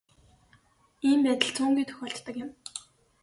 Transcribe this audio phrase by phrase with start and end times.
[1.09, 2.49] Ийм байдал цөөнгүй тохиолддог юм.